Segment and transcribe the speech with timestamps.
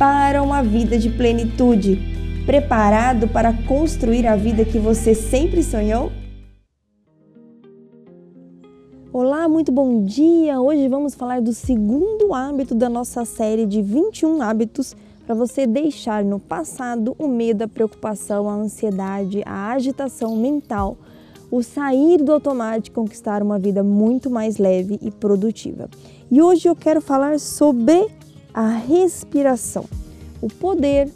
[0.00, 2.00] para uma vida de plenitude.
[2.46, 6.10] Preparado para construir a vida que você sempre sonhou?
[9.12, 10.58] Olá, muito bom dia!
[10.58, 16.24] Hoje vamos falar do segundo hábito da nossa série de 21 hábitos para você deixar
[16.24, 20.96] no passado o medo, a preocupação, a ansiedade, a agitação mental,
[21.50, 25.90] o sair do automático e conquistar uma vida muito mais leve e produtiva.
[26.30, 28.08] E hoje eu quero falar sobre
[28.52, 29.84] a respiração,
[30.40, 31.08] o poder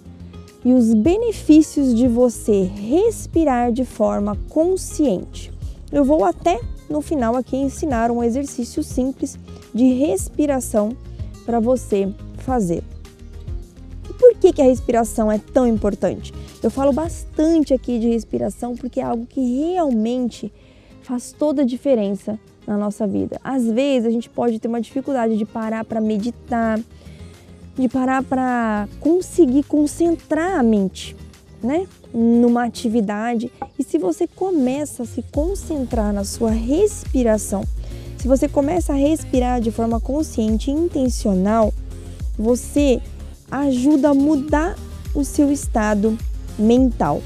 [0.64, 5.52] e os benefícios de você respirar de forma consciente.
[5.92, 9.38] Eu vou até no final aqui ensinar um exercício simples
[9.74, 10.96] de respiração
[11.44, 12.82] para você fazer.
[14.08, 16.32] E por que, que a respiração é tão importante?
[16.62, 20.52] Eu falo bastante aqui de respiração porque é algo que realmente
[21.02, 23.38] faz toda a diferença na nossa vida.
[23.44, 26.80] Às vezes a gente pode ter uma dificuldade de parar para meditar,
[27.76, 31.16] de parar para conseguir concentrar a mente,
[31.62, 31.86] né?
[32.12, 33.50] Numa atividade.
[33.78, 37.64] E se você começa a se concentrar na sua respiração,
[38.16, 41.74] se você começa a respirar de forma consciente e intencional,
[42.38, 43.00] você
[43.50, 44.76] ajuda a mudar
[45.14, 46.16] o seu estado
[46.58, 47.22] mental.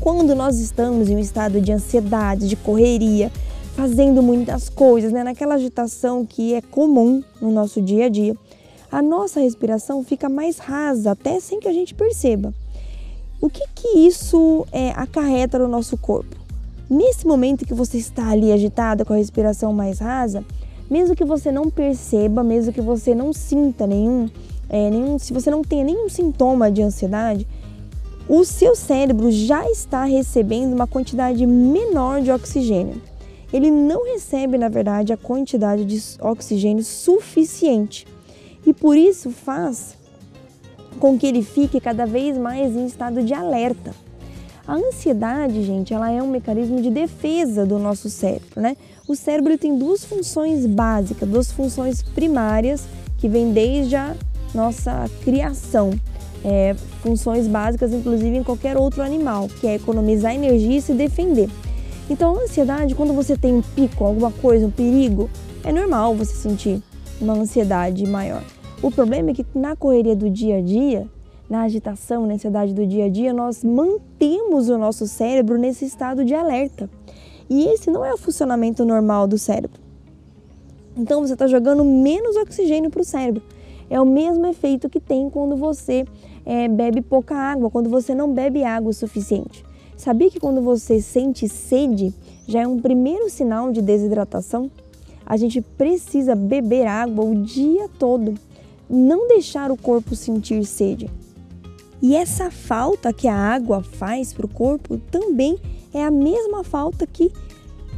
[0.00, 3.30] Quando nós estamos em um estado de ansiedade, de correria,
[3.74, 5.22] fazendo muitas coisas, né?
[5.22, 8.36] naquela agitação que é comum no nosso dia a dia,
[8.90, 12.54] a nossa respiração fica mais rasa, até sem que a gente perceba.
[13.40, 16.36] O que, que isso é, acarreta no nosso corpo?
[16.90, 20.42] Nesse momento que você está ali agitada com a respiração mais rasa,
[20.90, 24.28] mesmo que você não perceba, mesmo que você não sinta nenhum,
[24.68, 27.46] é, nenhum se você não tenha nenhum sintoma de ansiedade,
[28.26, 33.00] o seu cérebro já está recebendo uma quantidade menor de oxigênio.
[33.52, 38.06] Ele não recebe, na verdade, a quantidade de oxigênio suficiente
[38.68, 39.96] e por isso faz
[41.00, 43.94] com que ele fique cada vez mais em estado de alerta.
[44.66, 48.76] A ansiedade, gente, ela é um mecanismo de defesa do nosso cérebro, né?
[49.08, 52.84] O cérebro tem duas funções básicas, duas funções primárias
[53.16, 54.14] que vêm desde a
[54.54, 55.90] nossa criação.
[56.44, 61.48] É, funções básicas, inclusive em qualquer outro animal, que é economizar energia e se defender.
[62.10, 65.30] Então, a ansiedade, quando você tem um pico, alguma coisa, um perigo,
[65.64, 66.82] é normal você sentir
[67.18, 68.42] uma ansiedade maior.
[68.80, 71.08] O problema é que na correria do dia a dia,
[71.50, 76.24] na agitação, na ansiedade do dia a dia, nós mantemos o nosso cérebro nesse estado
[76.24, 76.88] de alerta.
[77.50, 79.80] E esse não é o funcionamento normal do cérebro.
[80.96, 83.42] Então você está jogando menos oxigênio para o cérebro.
[83.90, 86.04] É o mesmo efeito que tem quando você
[86.44, 89.64] é, bebe pouca água, quando você não bebe água o suficiente.
[89.96, 92.14] Sabia que quando você sente sede
[92.46, 94.70] já é um primeiro sinal de desidratação?
[95.26, 98.34] A gente precisa beber água o dia todo,
[98.88, 101.10] não deixar o corpo sentir sede.
[102.00, 105.58] E essa falta que a água faz para o corpo também
[105.92, 107.32] é a mesma falta que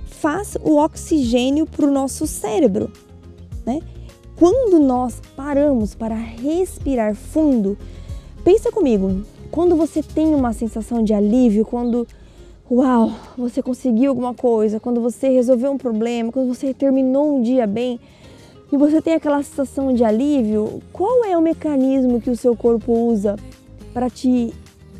[0.06, 2.90] faz o oxigênio para o nosso cérebro.
[3.66, 3.80] Né?
[4.36, 7.76] Quando nós paramos para respirar fundo,
[8.42, 12.06] pensa comigo, quando você tem uma sensação de alívio, quando
[12.70, 17.66] uau, você conseguiu alguma coisa, quando você resolveu um problema, quando você terminou um dia
[17.66, 17.98] bem
[18.72, 22.92] e você tem aquela sensação de alívio, qual é o mecanismo que o seu corpo
[22.92, 23.36] usa
[23.92, 24.54] para te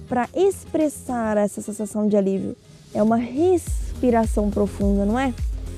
[0.09, 2.57] para expressar essa sensação de alívio?
[2.93, 5.33] É uma respiração profunda, não é?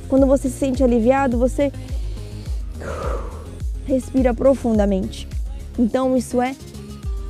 [0.09, 1.71] Quando você se sente aliviado, você
[3.85, 5.29] respira profundamente.
[5.79, 6.57] Então isso é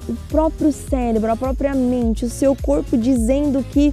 [0.08, 3.92] o próprio cérebro, a própria mente, o seu corpo dizendo que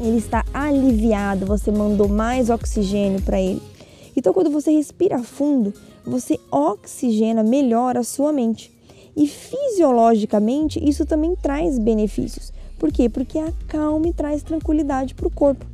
[0.00, 3.60] ele está aliviado, você mandou mais oxigênio para ele.
[4.20, 5.72] Então, quando você respira fundo,
[6.04, 8.70] você oxigena melhor a sua mente.
[9.16, 12.52] E fisiologicamente, isso também traz benefícios.
[12.78, 13.08] Por quê?
[13.08, 15.64] Porque acalma e traz tranquilidade para o corpo.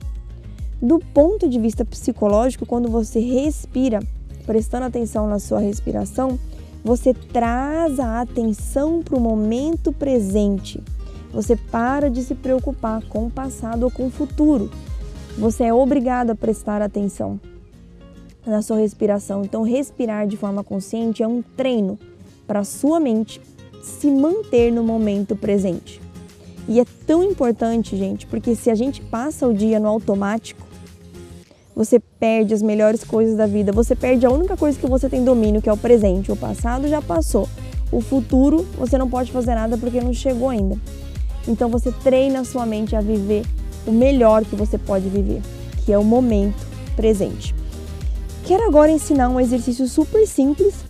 [0.81, 3.99] Do ponto de vista psicológico, quando você respira,
[4.47, 6.39] prestando atenção na sua respiração,
[6.85, 10.81] você traz a atenção para o momento presente.
[11.33, 14.71] Você para de se preocupar com o passado ou com o futuro.
[15.37, 17.41] Você é obrigado a prestar atenção
[18.47, 19.43] na sua respiração.
[19.43, 21.99] Então, respirar de forma consciente é um treino
[22.47, 23.41] para a sua mente
[23.83, 26.01] se manter no momento presente.
[26.69, 30.67] E é tão importante, gente, porque se a gente passa o dia no automático,
[31.75, 35.23] você perde as melhores coisas da vida, você perde a única coisa que você tem
[35.23, 36.33] domínio, que é o presente.
[36.33, 37.49] O passado já passou.
[37.93, 40.77] O futuro você não pode fazer nada porque não chegou ainda.
[41.47, 43.45] Então você treina a sua mente a viver
[43.87, 45.41] o melhor que você pode viver,
[45.85, 46.67] que é o momento
[46.97, 47.55] presente.
[48.47, 50.85] Quero agora ensinar um exercício super simples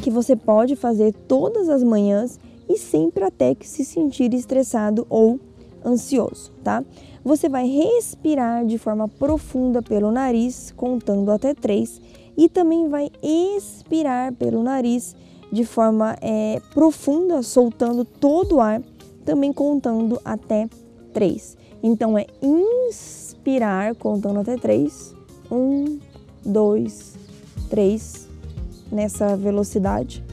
[0.00, 5.40] que você pode fazer todas as manhãs e sempre até que se sentir estressado ou
[5.84, 6.84] ansioso, tá?
[7.24, 12.00] Você vai respirar de forma profunda pelo nariz, contando até três,
[12.36, 15.16] e também vai expirar pelo nariz
[15.50, 18.80] de forma é, profunda, soltando todo o ar,
[19.24, 20.68] também contando até
[21.12, 21.56] três.
[21.82, 25.12] Então é inspirar, contando até três.
[25.50, 25.98] Um,
[26.44, 27.14] dois,
[27.68, 28.28] três,
[28.90, 30.24] nessa velocidade.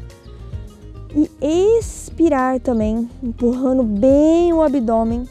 [1.14, 5.28] E expirar também, empurrando bem o abdômen,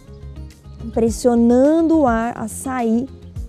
[0.93, 3.09] pressionando o ar a sair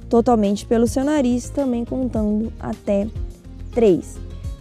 [0.10, 3.08] totalmente pelo seu nariz, também contando até
[3.74, 4.18] três.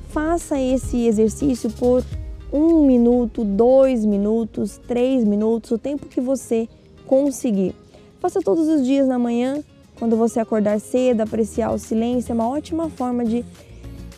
[0.09, 2.05] Faça esse exercício por
[2.53, 6.69] um minuto, dois minutos, três minutos, o tempo que você
[7.07, 7.75] conseguir.
[8.19, 9.63] Faça todos os dias na manhã,
[10.01, 12.33] quando você acordar cedo, apreciar o silêncio.
[12.33, 13.45] É uma ótima forma de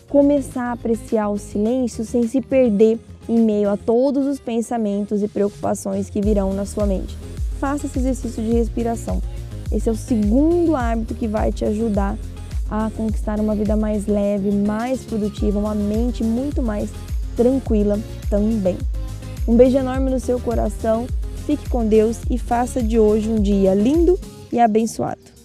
[0.08, 5.28] começar a apreciar o silêncio sem se perder em meio a todos os pensamentos e
[5.28, 7.18] preocupações que virão na sua mente.
[7.58, 9.20] Faça esse exercício de respiração.
[9.72, 12.16] Esse é o segundo hábito que vai te ajudar
[12.70, 16.90] a conquistar uma vida mais leve, mais produtiva, uma mente muito mais
[17.36, 17.98] tranquila
[18.30, 18.78] também.
[19.48, 21.08] Um beijo enorme no seu coração,
[21.44, 24.16] fique com Deus e faça de hoje um dia lindo
[24.52, 25.41] e abençoado.